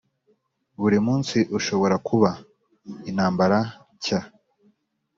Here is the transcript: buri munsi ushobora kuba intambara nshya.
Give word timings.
buri 0.81 0.97
munsi 1.07 1.37
ushobora 1.57 1.95
kuba 2.07 2.29
intambara 3.09 3.57
nshya. 3.95 4.19